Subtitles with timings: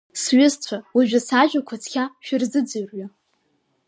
[0.21, 3.05] Сҩызцәа уажәы сажәақәа цқьа шәырзыӡырҩы!